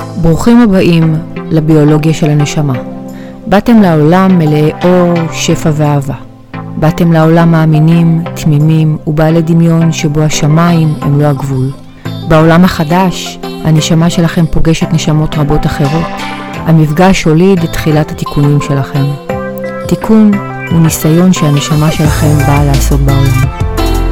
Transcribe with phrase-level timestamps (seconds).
[0.00, 1.16] ברוכים הבאים
[1.50, 2.74] לביולוגיה של הנשמה.
[3.46, 6.14] באתם לעולם מלאי אור, שפע ואהבה.
[6.76, 11.70] באתם לעולם מאמינים, תמימים ובעלי דמיון שבו השמיים הם לא הגבול.
[12.28, 16.06] בעולם החדש, הנשמה שלכם פוגשת נשמות רבות אחרות.
[16.54, 19.04] המפגש הוליד את תחילת התיקונים שלכם.
[19.88, 20.30] תיקון
[20.70, 23.62] הוא ניסיון שהנשמה שלכם באה לעשות בעולם.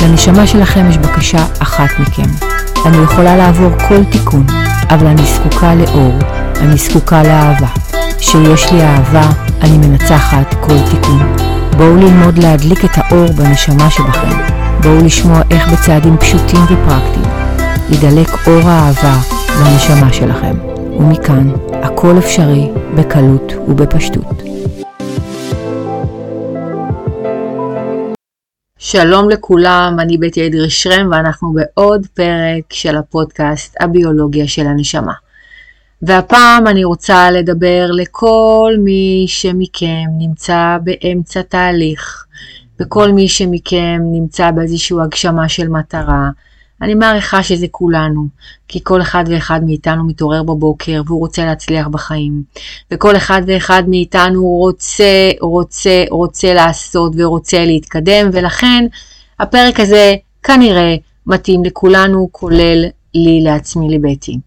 [0.03, 2.47] לנשמה שלכם יש בקשה אחת מכם.
[2.87, 4.47] אני יכולה לעבור כל תיקון,
[4.91, 6.13] אבל אני זקוקה לאור,
[6.61, 7.67] אני זקוקה לאהבה.
[8.19, 9.29] כשיש לי אהבה,
[9.63, 11.37] אני מנצחת כל תיקון.
[11.77, 14.37] בואו ללמוד להדליק את האור בנשמה שבכם.
[14.83, 17.27] בואו לשמוע איך בצעדים פשוטים ופרקטיים
[17.91, 19.17] ידלק אור האהבה
[19.61, 20.55] לנשמה שלכם.
[20.99, 21.51] ומכאן,
[21.83, 24.50] הכל אפשרי בקלות ובפשטות.
[28.83, 30.71] שלום לכולם, אני בטי אדרי
[31.11, 35.13] ואנחנו בעוד פרק של הפודקאסט הביולוגיה של הנשמה.
[36.03, 42.25] והפעם אני רוצה לדבר לכל מי שמכם נמצא באמצע תהליך,
[42.81, 46.31] וכל מי שמכם נמצא באיזושהי הגשמה של מטרה.
[46.83, 48.27] אני מעריכה שזה כולנו,
[48.69, 52.43] כי כל אחד ואחד מאיתנו מתעורר בבוקר והוא רוצה להצליח בחיים.
[52.91, 58.87] וכל אחד ואחד מאיתנו רוצה, רוצה, רוצה לעשות ורוצה להתקדם, ולכן
[59.41, 62.85] הפרק הזה כנראה מתאים לכולנו, כולל
[63.15, 64.39] לי לעצמי לבטי.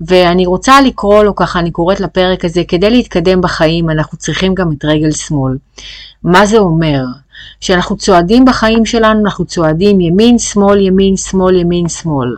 [0.00, 4.72] ואני רוצה לקרוא לו ככה, אני קוראת לפרק הזה, כדי להתקדם בחיים אנחנו צריכים גם
[4.72, 5.56] את רגל שמאל.
[6.22, 7.02] מה זה אומר?
[7.60, 12.36] כשאנחנו צועדים בחיים שלנו, אנחנו צועדים ימין, שמאל, ימין, שמאל, ימין, שמאל.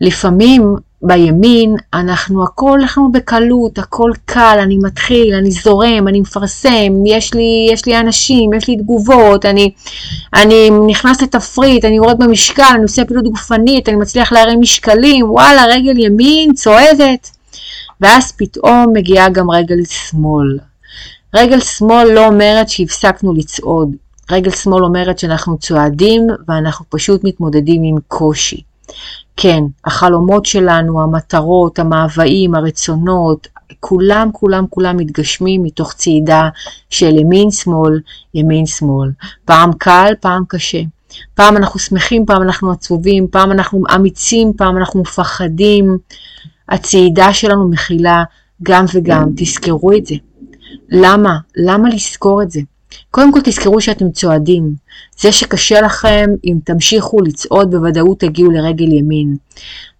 [0.00, 7.34] לפעמים בימין אנחנו הכל אנחנו בקלות, הכל קל, אני מתחיל, אני זורם, אני מפרסם, יש
[7.34, 9.70] לי, יש לי אנשים, יש לי תגובות, אני,
[10.34, 15.64] אני נכנס לתפריט, אני יורד במשקל, אני עושה פעילות גופנית, אני מצליח להרים משקלים, וואלה,
[15.66, 17.30] רגל ימין, צועדת.
[18.00, 20.58] ואז פתאום מגיעה גם רגל שמאל.
[21.34, 23.96] רגל שמאל לא אומרת שהפסקנו לצעוד,
[24.30, 28.62] רגל שמאל אומרת שאנחנו צועדים ואנחנו פשוט מתמודדים עם קושי.
[29.36, 33.48] כן, החלומות שלנו, המטרות, המאוויים, הרצונות,
[33.80, 36.48] כולם כולם כולם מתגשמים מתוך צעידה
[36.90, 38.00] של ימין שמאל,
[38.34, 39.10] ימין שמאל.
[39.44, 40.80] פעם קל, פעם קשה.
[41.34, 45.98] פעם אנחנו שמחים, פעם אנחנו עצובים, פעם אנחנו אמיצים, פעם אנחנו מפחדים.
[46.68, 48.24] הצעידה שלנו מכילה
[48.62, 50.14] גם וגם, תזכרו את זה.
[50.88, 51.38] למה?
[51.56, 52.60] למה לזכור את זה?
[53.10, 54.74] קודם כל תזכרו שאתם צועדים.
[55.20, 59.36] זה שקשה לכם, אם תמשיכו לצעוד בוודאות תגיעו לרגל ימין.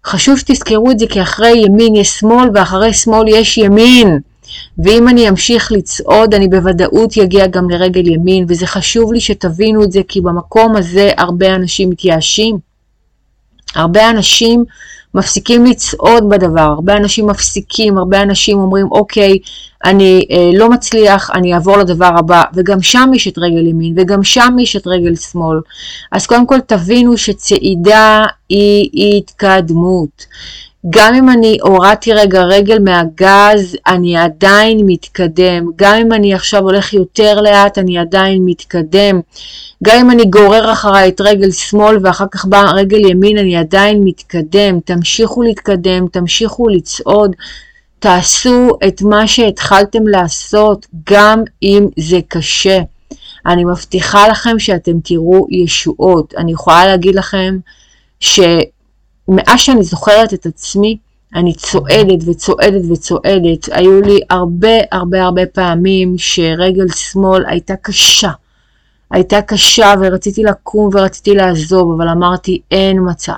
[0.07, 4.19] חשוב שתזכרו את זה כי אחרי ימין יש שמאל ואחרי שמאל יש ימין.
[4.79, 9.93] ואם אני אמשיך לצעוד אני בוודאות יגיע גם לרגל ימין וזה חשוב לי שתבינו את
[9.93, 12.66] זה כי במקום הזה הרבה אנשים מתייאשים.
[13.75, 14.65] הרבה אנשים
[15.15, 19.39] מפסיקים לצעוד בדבר, הרבה אנשים מפסיקים, הרבה אנשים אומרים אוקיי,
[19.85, 24.23] אני אה, לא מצליח, אני אעבור לדבר הבא, וגם שם יש את רגל ימין, וגם
[24.23, 25.59] שם יש את רגל שמאל.
[26.13, 30.27] אז קודם כל תבינו שצעידה היא התקדמות.
[30.91, 35.71] גם אם אני הורדתי רגע רגל מהגז, אני עדיין מתקדם.
[35.77, 39.21] גם אם אני עכשיו הולך יותר לאט, אני עדיין מתקדם.
[39.85, 44.01] גם אם אני גורר אחריי את רגל שמאל ואחר כך באה רגל ימין, אני עדיין
[44.05, 44.81] מתקדם.
[44.81, 47.37] תמשיכו להתקדם, תמשיכו לצעוד.
[47.99, 52.79] תעשו את מה שהתחלתם לעשות, גם אם זה קשה.
[53.47, 56.35] אני מבטיחה לכם שאתם תראו ישועות.
[56.37, 57.57] אני יכולה להגיד לכם
[59.27, 60.99] שמאז שאני זוכרת את עצמי,
[61.35, 63.69] אני צועדת וצועדת וצועדת.
[63.73, 68.31] היו לי הרבה הרבה הרבה פעמים שרגל שמאל הייתה קשה.
[69.11, 73.33] הייתה קשה ורציתי לקום ורציתי לעזוב, אבל אמרתי אין מצב.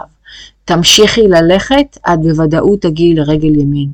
[0.65, 3.89] תמשיכי ללכת, את בוודאות תגיעי לרגל ימין.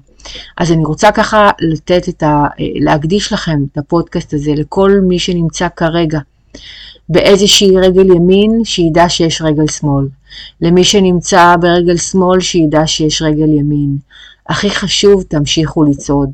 [0.58, 2.46] אז אני רוצה ככה לתת את ה...
[2.58, 6.18] להקדיש לכם את הפודקאסט הזה לכל מי שנמצא כרגע
[7.08, 10.08] באיזושהי רגל ימין, שידע שיש רגל שמאל.
[10.60, 13.96] למי שנמצא ברגל שמאל, שידע שיש רגל ימין.
[14.48, 16.30] הכי חשוב, תמשיכו לצעוד.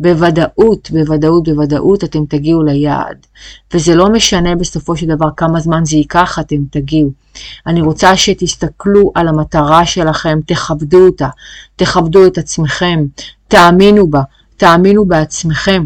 [0.00, 3.26] בוודאות, בוודאות, בוודאות אתם תגיעו ליעד.
[3.74, 7.10] וזה לא משנה בסופו של דבר כמה זמן זה ייקח, אתם תגיעו.
[7.66, 11.28] אני רוצה שתסתכלו על המטרה שלכם, תכבדו אותה,
[11.76, 13.04] תכבדו את עצמכם,
[13.48, 14.22] תאמינו בה,
[14.56, 15.84] תאמינו בעצמכם.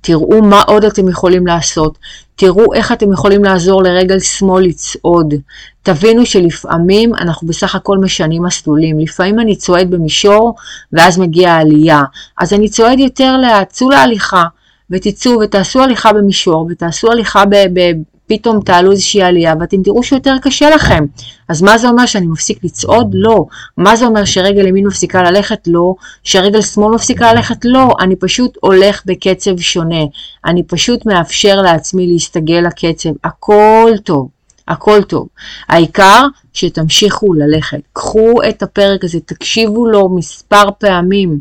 [0.00, 1.98] תראו מה עוד אתם יכולים לעשות,
[2.36, 5.34] תראו איך אתם יכולים לעזור לרגל שמאל לצעוד.
[5.82, 8.98] תבינו שלפעמים אנחנו בסך הכל משנים מסלולים.
[9.00, 10.54] לפעמים אני צועד במישור
[10.92, 12.02] ואז מגיעה העלייה.
[12.38, 14.44] אז אני צועד יותר לאט, צאו להליכה
[14.90, 20.36] ותצאו ותעשו הליכה במישור ותעשו הליכה ב- ב- פתאום תעלו איזושהי עלייה ואתם תראו שיותר
[20.42, 21.04] קשה לכם.
[21.48, 23.10] אז מה זה אומר שאני מפסיק לצעוד?
[23.12, 23.46] לא.
[23.76, 25.58] מה זה אומר שרגל ימין מפסיקה ללכת?
[25.66, 25.94] לא.
[26.24, 27.64] שרגל שמאל מפסיקה ללכת?
[27.64, 27.92] לא.
[28.00, 30.04] אני פשוט הולך בקצב שונה.
[30.44, 33.10] אני פשוט מאפשר לעצמי להסתגל לקצב.
[33.24, 34.28] הכל טוב.
[34.68, 35.28] הכל טוב.
[35.68, 37.80] העיקר שתמשיכו ללכת.
[37.92, 41.38] קחו את הפרק הזה, תקשיבו לו מספר פעמים.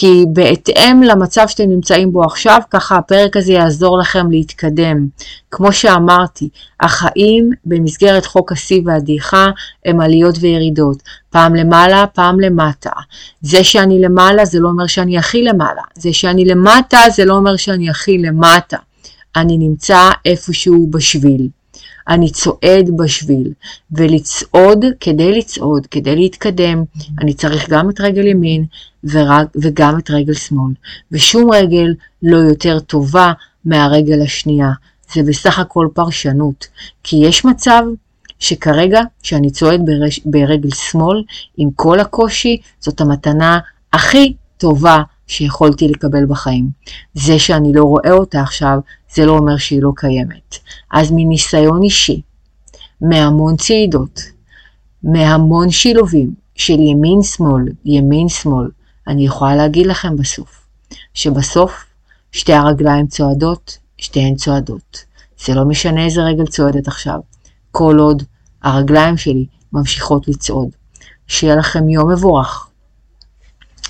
[0.00, 5.06] כי בהתאם למצב שאתם נמצאים בו עכשיו, ככה הפרק הזה יעזור לכם להתקדם.
[5.50, 6.48] כמו שאמרתי,
[6.80, 9.50] החיים במסגרת חוק השיא והדעיכה
[9.84, 12.90] הם עליות וירידות, פעם למעלה, פעם למטה.
[13.40, 17.56] זה שאני למעלה זה לא אומר שאני הכי למעלה, זה שאני למטה זה לא אומר
[17.56, 18.76] שאני הכי למטה.
[19.36, 21.48] אני נמצא איפשהו בשביל.
[22.08, 23.52] אני צועד בשביל,
[23.92, 26.84] ולצעוד, כדי לצעוד, כדי להתקדם,
[27.20, 28.64] אני צריך גם את רגל ימין
[29.04, 30.72] ורג, וגם את רגל שמאל,
[31.12, 33.32] ושום רגל לא יותר טובה
[33.64, 34.70] מהרגל השנייה.
[35.14, 36.66] זה בסך הכל פרשנות,
[37.02, 37.82] כי יש מצב
[38.38, 41.22] שכרגע, כשאני צועד ברש, ברגל שמאל,
[41.56, 43.58] עם כל הקושי, זאת המתנה
[43.92, 46.68] הכי טובה שיכולתי לקבל בחיים.
[47.14, 48.78] זה שאני לא רואה אותה עכשיו,
[49.14, 50.56] זה לא אומר שהיא לא קיימת.
[50.92, 52.20] אז מניסיון אישי,
[53.00, 54.20] מהמון צעידות,
[55.02, 58.68] מהמון שילובים של ימין-שמאל, ימין-שמאל,
[59.06, 60.66] אני יכולה להגיד לכם בסוף,
[61.14, 61.84] שבסוף
[62.32, 65.04] שתי הרגליים צועדות, שתיהן צועדות.
[65.44, 67.18] זה לא משנה איזה רגל צועדת עכשיו,
[67.70, 68.22] כל עוד
[68.62, 70.68] הרגליים שלי ממשיכות לצעוד.
[71.26, 72.67] שיהיה לכם יום מבורך.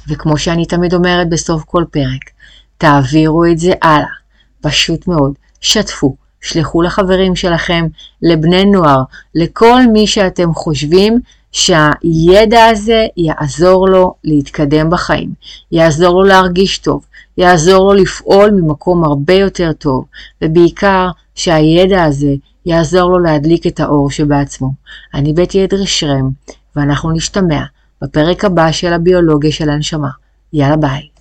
[0.08, 2.30] וכמו שאני תמיד אומרת בסוף כל פרק,
[2.78, 4.18] תעבירו את זה הלאה.
[4.60, 5.32] פשוט מאוד.
[5.60, 7.86] שתפו, שלחו לחברים שלכם,
[8.22, 9.02] לבני נוער,
[9.34, 11.18] לכל מי שאתם חושבים
[11.52, 15.32] שהידע הזה יעזור לו להתקדם בחיים,
[15.72, 17.06] יעזור לו להרגיש טוב,
[17.38, 20.04] יעזור לו לפעול ממקום הרבה יותר טוב,
[20.42, 22.34] ובעיקר שהידע הזה
[22.66, 24.72] יעזור לו להדליק את האור שבעצמו.
[25.14, 26.30] אני בית אדרי שרם,
[26.76, 27.62] ואנחנו נשתמע
[28.02, 30.10] בפרק הבא של הביולוגיה של הנשמה.
[30.52, 31.08] יאללה ביי.